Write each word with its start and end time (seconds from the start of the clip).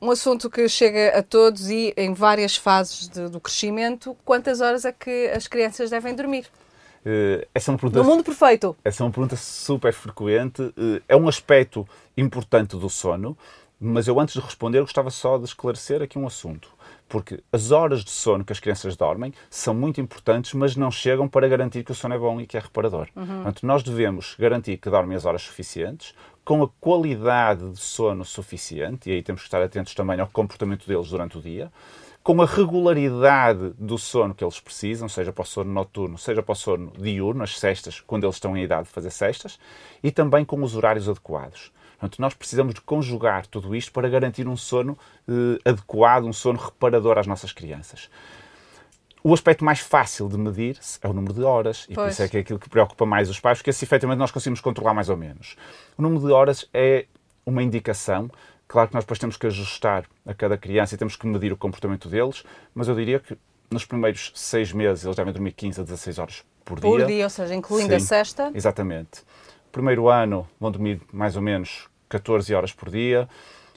um 0.00 0.10
assunto 0.10 0.48
que 0.48 0.68
chega 0.68 1.18
a 1.18 1.22
todos 1.22 1.68
e 1.70 1.92
em 1.96 2.14
várias 2.14 2.56
fases 2.56 3.08
de, 3.08 3.28
do 3.28 3.40
crescimento. 3.40 4.16
Quantas 4.24 4.60
horas 4.60 4.84
é 4.84 4.92
que 4.92 5.28
as 5.28 5.46
crianças 5.46 5.90
devem 5.90 6.14
dormir? 6.14 6.46
Uh, 7.04 7.46
essa 7.54 7.70
é 7.70 7.72
uma 7.72 7.78
pergunta, 7.78 8.02
no 8.02 8.08
mundo 8.08 8.24
perfeito. 8.24 8.76
Essa 8.84 9.02
é 9.02 9.06
uma 9.06 9.12
pergunta 9.12 9.36
super 9.36 9.92
frequente. 9.92 10.62
Uh, 10.62 11.02
é 11.08 11.16
um 11.16 11.28
aspecto 11.28 11.86
importante 12.16 12.76
do 12.76 12.88
sono, 12.88 13.36
mas 13.78 14.06
eu 14.06 14.18
antes 14.18 14.34
de 14.34 14.40
responder 14.40 14.80
gostava 14.80 15.10
só 15.10 15.38
de 15.38 15.44
esclarecer 15.44 16.02
aqui 16.02 16.18
um 16.18 16.26
assunto. 16.26 16.68
Porque 17.10 17.42
as 17.52 17.72
horas 17.72 18.04
de 18.04 18.10
sono 18.10 18.44
que 18.44 18.52
as 18.52 18.60
crianças 18.60 18.96
dormem 18.96 19.34
são 19.50 19.74
muito 19.74 20.00
importantes, 20.00 20.54
mas 20.54 20.76
não 20.76 20.92
chegam 20.92 21.26
para 21.26 21.48
garantir 21.48 21.82
que 21.82 21.90
o 21.90 21.94
sono 21.94 22.14
é 22.14 22.18
bom 22.18 22.40
e 22.40 22.46
que 22.46 22.56
é 22.56 22.60
reparador. 22.60 23.08
Uhum. 23.16 23.26
Portanto, 23.26 23.66
nós 23.66 23.82
devemos 23.82 24.36
garantir 24.38 24.76
que 24.76 24.88
dormem 24.88 25.16
as 25.16 25.24
horas 25.24 25.42
suficientes, 25.42 26.14
com 26.44 26.62
a 26.62 26.68
qualidade 26.80 27.68
de 27.68 27.80
sono 27.80 28.24
suficiente, 28.24 29.10
e 29.10 29.12
aí 29.12 29.22
temos 29.24 29.42
que 29.42 29.48
estar 29.48 29.60
atentos 29.60 29.92
também 29.92 30.20
ao 30.20 30.28
comportamento 30.28 30.86
deles 30.86 31.08
durante 31.08 31.36
o 31.36 31.42
dia, 31.42 31.70
com 32.22 32.40
a 32.40 32.46
regularidade 32.46 33.72
do 33.76 33.98
sono 33.98 34.32
que 34.32 34.44
eles 34.44 34.60
precisam, 34.60 35.08
seja 35.08 35.32
para 35.32 35.42
o 35.42 35.46
sono 35.46 35.72
noturno, 35.72 36.16
seja 36.16 36.44
para 36.44 36.52
o 36.52 36.56
sono 36.56 36.92
diurno, 36.96 37.42
as 37.42 37.58
cestas, 37.58 38.00
quando 38.00 38.24
eles 38.24 38.36
estão 38.36 38.56
em 38.56 38.62
idade 38.62 38.84
de 38.84 38.90
fazer 38.90 39.10
cestas, 39.10 39.58
e 40.00 40.12
também 40.12 40.44
com 40.44 40.62
os 40.62 40.76
horários 40.76 41.08
adequados. 41.08 41.72
Portanto, 42.00 42.18
nós 42.18 42.32
precisamos 42.32 42.72
de 42.74 42.80
conjugar 42.80 43.46
tudo 43.46 43.76
isto 43.76 43.92
para 43.92 44.08
garantir 44.08 44.48
um 44.48 44.56
sono 44.56 44.96
eh, 45.28 45.68
adequado, 45.68 46.24
um 46.24 46.32
sono 46.32 46.58
reparador 46.58 46.99
às 47.18 47.26
nossas 47.26 47.52
crianças. 47.52 48.10
O 49.22 49.34
aspecto 49.34 49.64
mais 49.64 49.80
fácil 49.80 50.28
de 50.28 50.38
medir 50.38 50.78
é 51.02 51.08
o 51.08 51.12
número 51.12 51.34
de 51.34 51.42
horas, 51.42 51.86
e 51.88 51.94
pois. 51.94 52.06
por 52.06 52.10
isso 52.12 52.22
é 52.22 52.28
que 52.28 52.36
é 52.38 52.40
aquilo 52.40 52.58
que 52.58 52.70
preocupa 52.70 53.04
mais 53.04 53.28
os 53.28 53.38
pais, 53.38 53.58
porque 53.58 53.70
assim, 53.70 53.84
efetivamente, 53.84 54.18
nós 54.18 54.30
conseguimos 54.30 54.60
controlar 54.60 54.94
mais 54.94 55.10
ou 55.10 55.16
menos. 55.16 55.56
O 55.98 56.02
número 56.02 56.26
de 56.26 56.32
horas 56.32 56.68
é 56.72 57.06
uma 57.44 57.62
indicação. 57.62 58.30
Claro 58.66 58.88
que 58.88 58.94
nós 58.94 59.04
depois 59.04 59.18
temos 59.18 59.36
que 59.36 59.46
ajustar 59.46 60.04
a 60.24 60.32
cada 60.32 60.56
criança 60.56 60.94
e 60.94 60.98
temos 60.98 61.16
que 61.16 61.26
medir 61.26 61.52
o 61.52 61.56
comportamento 61.56 62.08
deles, 62.08 62.44
mas 62.74 62.88
eu 62.88 62.94
diria 62.94 63.20
que 63.20 63.36
nos 63.70 63.84
primeiros 63.84 64.32
seis 64.34 64.72
meses 64.72 65.04
eles 65.04 65.16
devem 65.16 65.32
dormir 65.32 65.52
15 65.52 65.80
a 65.80 65.84
16 65.84 66.18
horas 66.18 66.44
por, 66.64 66.80
por 66.80 66.96
dia. 66.96 67.06
Por 67.06 67.06
dia, 67.06 67.24
ou 67.24 67.30
seja, 67.30 67.54
incluindo 67.54 67.90
Sim, 67.90 67.96
a 67.96 68.00
sexta. 68.00 68.50
Exatamente. 68.54 69.22
Primeiro 69.70 70.08
ano 70.08 70.48
vão 70.58 70.70
dormir 70.70 71.00
mais 71.12 71.36
ou 71.36 71.42
menos 71.42 71.88
14 72.08 72.54
horas 72.54 72.72
por 72.72 72.90
dia. 72.90 73.28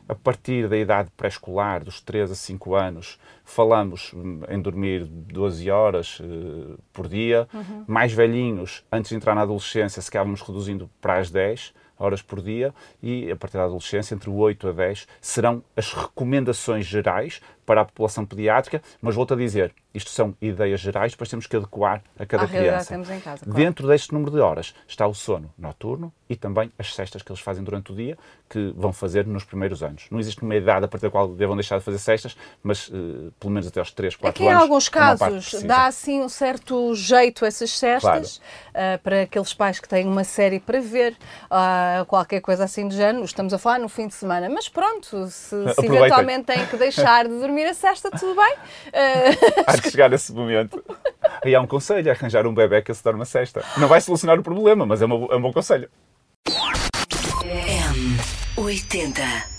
A 0.07 0.15
partir 0.15 0.67
da 0.67 0.77
idade 0.77 1.09
pré-escolar, 1.15 1.83
dos 1.83 2.01
3 2.01 2.31
a 2.31 2.35
5 2.35 2.75
anos, 2.75 3.19
falamos 3.45 4.13
em 4.49 4.61
dormir 4.61 5.05
12 5.05 5.71
horas 5.71 6.19
uh, 6.19 6.77
por 6.91 7.07
dia. 7.07 7.47
Uhum. 7.53 7.85
Mais 7.87 8.11
velhinhos, 8.11 8.83
antes 8.91 9.09
de 9.09 9.15
entrar 9.15 9.33
na 9.33 9.41
adolescência, 9.41 10.01
se 10.01 10.11
calhar 10.11 10.25
vamos 10.25 10.41
reduzindo 10.41 10.89
para 10.99 11.19
as 11.19 11.31
10 11.31 11.73
horas 11.97 12.21
por 12.21 12.41
dia 12.41 12.73
e 13.01 13.31
a 13.31 13.35
partir 13.35 13.57
da 13.57 13.65
adolescência, 13.65 14.15
entre 14.15 14.29
8 14.29 14.69
a 14.69 14.71
10, 14.71 15.07
serão 15.21 15.63
as 15.75 15.93
recomendações 15.93 16.85
gerais 16.85 17.41
para 17.65 17.81
a 17.81 17.85
população 17.85 18.25
pediátrica, 18.25 18.81
mas 19.01 19.15
volto 19.15 19.33
a 19.33 19.37
dizer, 19.37 19.73
isto 19.93 20.09
são 20.09 20.35
ideias 20.41 20.81
gerais, 20.81 21.11
depois 21.11 21.29
temos 21.29 21.47
que 21.47 21.55
adequar 21.55 22.01
a 22.17 22.25
cada 22.25 22.47
criança. 22.47 22.89
Temos 22.89 23.09
em 23.09 23.19
casa, 23.19 23.45
claro. 23.45 23.57
Dentro 23.57 23.87
deste 23.87 24.11
número 24.13 24.31
de 24.31 24.39
horas 24.39 24.73
está 24.87 25.07
o 25.07 25.13
sono 25.13 25.53
noturno 25.57 26.11
e 26.27 26.35
também 26.35 26.71
as 26.79 26.93
cestas 26.93 27.21
que 27.21 27.31
eles 27.31 27.41
fazem 27.41 27.63
durante 27.63 27.91
o 27.91 27.95
dia, 27.95 28.17
que 28.49 28.73
vão 28.75 28.91
fazer 28.91 29.25
nos 29.25 29.43
primeiros 29.43 29.83
anos. 29.83 30.07
Não 30.09 30.19
existe 30.19 30.41
uma 30.41 30.55
idade 30.55 30.85
a 30.85 30.87
partir 30.87 31.05
da 31.05 31.11
qual 31.11 31.27
devam 31.27 31.55
deixar 31.55 31.77
de 31.77 31.83
fazer 31.83 31.99
cestas, 31.99 32.35
mas 32.61 32.87
uh, 32.87 33.31
pelo 33.39 33.53
menos 33.53 33.67
até 33.67 33.79
aos 33.79 33.91
3, 33.91 34.15
4 34.15 34.29
Aqui, 34.29 34.47
anos. 34.47 34.59
em 34.59 34.63
alguns 34.63 34.89
casos 34.89 35.63
dá 35.63 35.85
assim 35.85 36.21
um 36.21 36.29
certo 36.29 36.93
jeito 36.95 37.45
essas 37.45 37.71
cestas 37.71 38.41
claro. 38.73 38.95
uh, 38.95 39.03
para 39.03 39.21
aqueles 39.21 39.53
pais 39.53 39.79
que 39.79 39.87
têm 39.87 40.07
uma 40.07 40.23
série 40.23 40.59
para 40.59 40.81
ver, 40.81 41.13
uh, 41.13 41.17
qualquer 42.07 42.41
coisa 42.41 42.63
assim 42.63 42.87
do 42.87 42.93
género. 42.93 43.23
Estamos 43.25 43.53
a 43.53 43.57
falar 43.57 43.79
no 43.79 43.89
fim 43.89 44.07
de 44.07 44.13
semana, 44.13 44.49
mas 44.49 44.69
pronto, 44.69 45.27
se, 45.27 45.73
se 45.73 45.85
eventualmente 45.85 46.45
têm 46.45 46.65
que 46.65 46.77
deixar 46.77 47.27
de 47.27 47.39
dormir 47.39 47.65
a 47.65 47.73
cesta, 47.73 48.09
tudo 48.11 48.35
bem. 48.35 48.53
Uh... 48.93 49.81
de 49.81 49.91
chegar 49.91 50.11
esse 50.13 50.31
momento. 50.33 50.83
Aí 51.43 51.55
há 51.55 51.61
um 51.61 51.67
conselho, 51.67 52.09
arranjar 52.11 52.45
um 52.45 52.53
bebê 52.53 52.81
que 52.81 52.93
se 52.93 53.03
dorme 53.03 53.23
a 53.23 53.25
cesta. 53.25 53.63
Não 53.77 53.87
vai 53.87 53.99
solucionar 54.01 54.39
o 54.39 54.43
problema, 54.43 54.85
mas 54.85 55.01
é, 55.01 55.05
uma, 55.05 55.33
é 55.33 55.35
um 55.35 55.41
bom 55.41 55.51
conselho. 55.51 55.89
M80 58.55 59.52